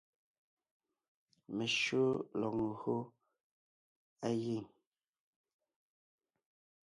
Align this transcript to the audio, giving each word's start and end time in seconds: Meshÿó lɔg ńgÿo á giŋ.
Meshÿó 1.55 2.03
lɔg 2.39 2.55
ńgÿo 2.67 2.95
á 4.27 4.29
giŋ. 4.43 4.63